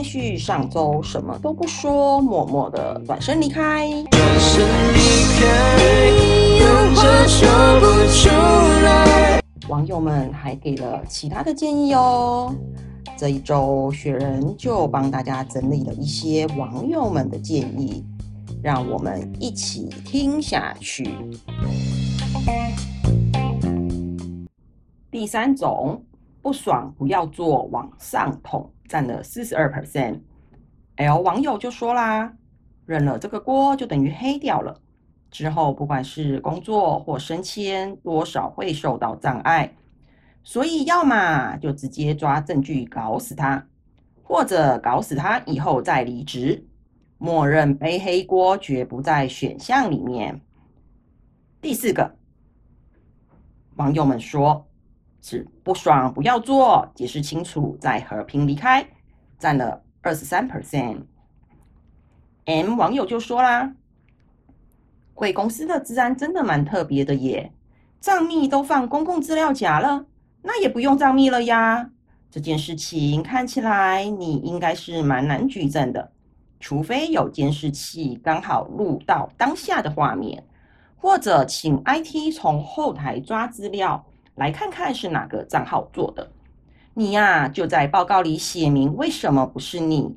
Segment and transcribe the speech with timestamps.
[0.00, 3.86] 接续上周什么都不说，默默的转身离开。
[4.10, 4.98] 转身离
[5.38, 6.08] 开，
[6.58, 6.64] 有
[6.94, 7.46] 话说
[7.80, 8.30] 不出
[8.82, 9.42] 来。
[9.68, 12.50] 网友们还给了其他的建议哦。
[13.14, 18.02] 这一周，雪人就帮大家整理了一些网友们的建议，
[18.62, 21.14] 让我们一起听下去。
[25.10, 26.02] 第三种，
[26.40, 30.18] 不爽不要做，往上捅，占了四十二 percent。
[30.96, 32.34] L 网友就说啦，
[32.86, 34.80] 认了这个锅就等于黑掉了，
[35.30, 39.72] 之后不管是工作或升迁，多少会受到障碍。
[40.42, 43.64] 所以，要么就直接抓证据搞死他，
[44.24, 46.66] 或者搞死他以后再离职，
[47.16, 50.40] 默认背黑锅绝不在选项里面。
[51.60, 52.16] 第四个，
[53.76, 54.66] 网友们说
[55.22, 58.86] 是不爽不要做，解释清楚再和平离开，
[59.38, 61.02] 占了二十三 percent。
[62.46, 63.72] M 网友就说啦，
[65.14, 67.52] 贵公司的治安真的蛮特别的耶，
[68.00, 70.06] 账密都放公共资料夹了。
[70.42, 71.90] 那也不用账密了呀。
[72.30, 76.10] 这件事情看起来你应该是蛮难举证的，
[76.58, 80.42] 除非有监视器刚好录到当下的画面，
[80.96, 86.30] 或者请 IT 从后台抓资料来看看是哪个账号做的。
[86.94, 90.16] 你呀就在报告里写明为什么不是你，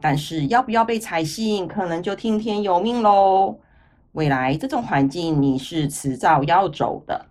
[0.00, 3.58] 但是要不要被采信，可能就听天由命喽。
[4.12, 7.26] 未来这种环境你是迟早要走的，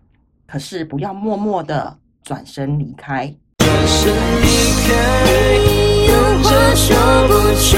[0.46, 2.00] 可是不要默默的。
[2.24, 4.48] 转身离开，转身离
[4.88, 4.96] 开，
[6.08, 6.96] 有话说
[7.28, 7.76] 不出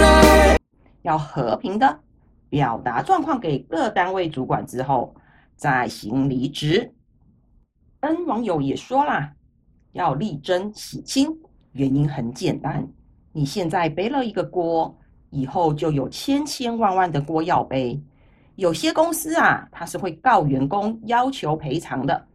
[0.00, 0.56] 来。
[1.02, 2.00] 要和平的
[2.48, 5.14] 表达状况给各单位主管之后，
[5.56, 6.90] 再行离职。
[8.02, 9.32] N 网友也说啦，
[9.92, 11.30] 要力争洗清，
[11.70, 12.86] 原因很简单，
[13.32, 14.92] 你现在背了一个锅，
[15.30, 18.02] 以后就有千千万万的锅要背。
[18.56, 22.26] 有些公司啊，他是会告员工，要求赔偿的，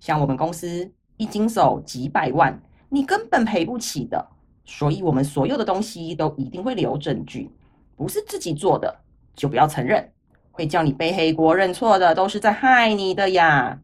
[0.00, 0.90] 像我们公司。
[1.16, 2.56] 一经手几百万，
[2.88, 4.24] 你根本赔不起的。
[4.64, 7.50] 所以，我们所有的东西都一定会留证据，
[7.96, 9.00] 不是自己做的
[9.34, 10.12] 就不要承认，
[10.52, 13.80] 会叫你背黑锅认错的，都是在害你的呀。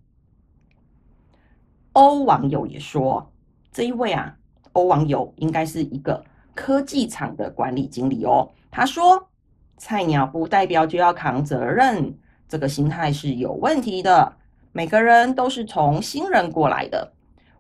[1.95, 3.33] 欧网友也说，
[3.73, 4.37] 这一位啊，
[4.73, 6.23] 欧网友应该是一个
[6.55, 8.51] 科技厂的管理经理哦。
[8.71, 9.29] 他说，
[9.77, 12.13] 菜鸟不代表就要扛责任，
[12.49, 14.33] 这个心态是有问题的。
[14.73, 17.13] 每个人都是从新人过来的。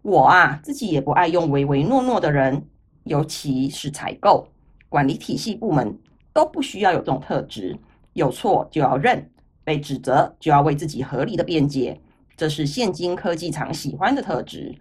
[0.02, 2.66] 我啊，自己也不爱用唯唯诺诺的人，
[3.04, 4.48] 尤其是采购、
[4.88, 5.96] 管理体系部门，
[6.32, 7.78] 都不需要有这种特质。
[8.14, 9.30] 有错就要认，
[9.62, 12.00] 被指责就要为自己合理的辩解，
[12.36, 14.74] 这是现今科技厂喜欢的特质。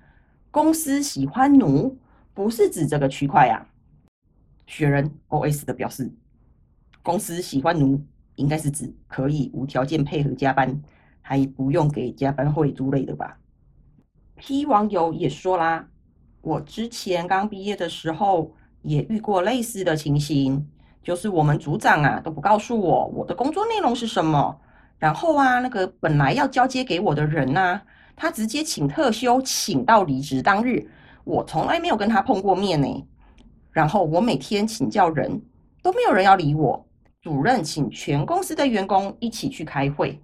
[0.50, 1.98] 公司喜欢奴，
[2.34, 3.68] 不是指这个区块呀。
[4.66, 6.12] 雪人 OS 的表示，
[7.02, 8.02] 公司喜欢奴，
[8.36, 10.82] 应该是指可以无条件配合加班，
[11.22, 13.38] 还不用给加班费之类的吧。
[14.36, 15.88] P 网友也说啦，
[16.42, 20.68] 我之前刚毕业的时候也遇过类似的情形，
[21.04, 24.60] 就是我们组长啊都不告诉我我的工作内容是什么，
[25.04, 27.82] 然后啊那个本来要交接给我的人呐，
[28.16, 30.88] 他直接请特休，请到离职当日，
[31.26, 33.06] 我从来没有跟他碰过面呢。
[33.74, 35.42] 然后我每天请教人
[35.82, 36.88] 都没有人要理我，
[37.22, 40.18] 主任请全公司的员工一起去开会。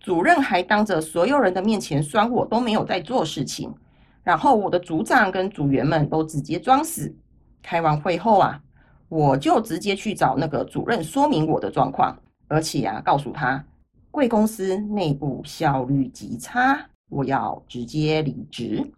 [0.00, 3.70] 主任还当着所有人的面前酸我都没有在做事情，
[4.24, 7.14] 然后我的组长跟组员们都直接装死。
[7.62, 8.58] 开完会后啊，
[9.10, 13.62] 我就直接去找那个主任说明我的状况，而且啊，告诉他
[14.12, 16.78] 贵公司内部效率极差，
[17.08, 18.88] 我要直接离职，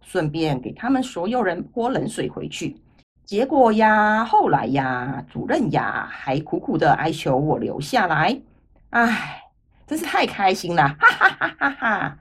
[0.00, 2.76] 顺便给他们所有人泼冷水回去。
[3.24, 8.40] 结果呀，后来呀，主任呀还苦苦的哀求我留下来，
[8.90, 9.42] 唉。
[9.86, 12.18] 真是太开心了，哈哈哈哈哈！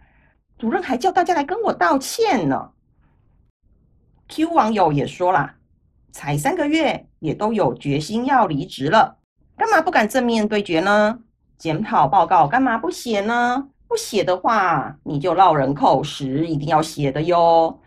[0.56, 2.70] 主任还叫大家来跟我道歉呢。
[4.28, 5.56] Q 网友也说啦，
[6.12, 9.18] 才三个月，也都有决心要离职了，
[9.58, 11.20] 干嘛不敢正面对决呢？
[11.58, 13.70] 检讨报告干嘛不写呢？
[13.88, 17.80] 不写的话，你就落人口实，一定要写的哟。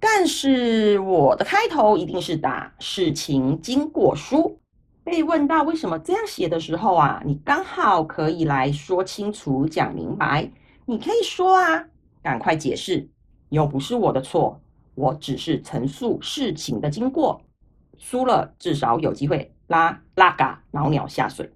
[0.00, 4.60] 但是我的开头一定是打事情经过书。
[5.02, 10.50] 被问到为什么这样写的时候啊，你刚好可以来说清楚、讲明白。
[10.84, 11.84] 你可以说啊，
[12.22, 13.08] 赶快解释，
[13.48, 14.60] 又不是我的错，
[14.94, 17.40] 我只是陈述事情的经过。
[17.96, 21.50] 输了至少有机会拉拉嘎老鸟下水。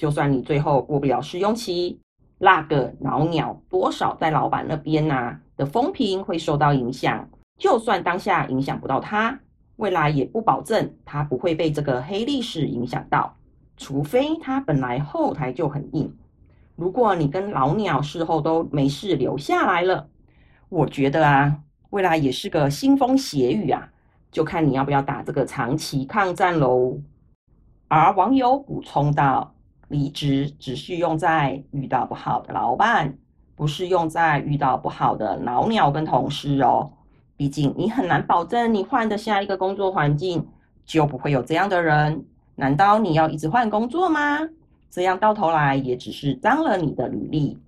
[0.00, 2.00] 就算你最后过不了试用期，
[2.38, 7.28] 那个老鸟多少在老板那边呐的风评会受到影响。
[7.58, 9.38] 就算当下影响不到他。
[9.76, 13.36] 未来也不保证他不会被这个黑历史影响到，
[13.76, 16.16] 除非他本来后台就很硬。
[16.76, 20.08] 如果你跟老鸟事后都没事留下来了，
[20.70, 21.58] 我觉得啊，
[21.90, 23.86] 未来也是个腥风血雨啊，
[24.32, 26.98] 就看你要不要打这个长期抗战喽。
[27.88, 29.54] 而网友补充道
[29.90, 33.14] ：“离职只是用在遇到不好的老板，
[33.54, 36.90] 不是用在遇到不好的老鸟跟同事哦。
[37.36, 40.46] 毕竟你很难保证你换的下一个工作环境
[40.86, 42.24] 就不会有这样的人。
[42.56, 44.38] 难道你要一直换工作吗？
[44.90, 47.58] 这样到头来也只是脏了你的履历。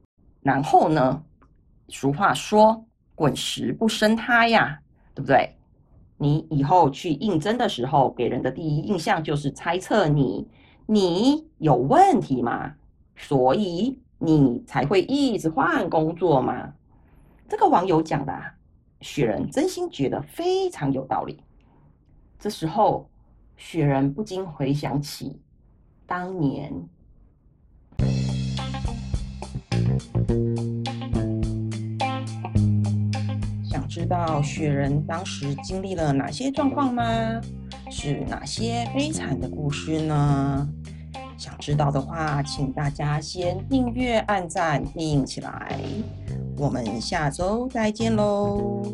[0.40, 1.22] 然后呢？
[1.88, 2.84] 俗话说。”
[3.14, 4.80] 滚石不生胎呀，
[5.14, 5.54] 对不对？
[6.16, 10.48] 你以后去应征的时候，给人的第一印象就是猜测你，
[10.92, 12.74] 你有问题吗？
[13.16, 16.70] 所以你才会一直换工作吗？
[17.48, 18.38] 这个网友讲的，
[19.00, 21.40] 雪人真心觉得非常有道理。
[22.38, 23.08] 这时候，
[23.56, 25.40] 雪人不禁回想起
[26.06, 26.70] 当年。
[33.64, 37.02] 想知道雪人当时经历了哪些状况吗？
[37.90, 40.68] 是哪些悲惨的故事呢？
[41.42, 45.76] 想知道的话，请大家先订阅、按赞、订起来。
[46.56, 48.84] 我们下周再见喽！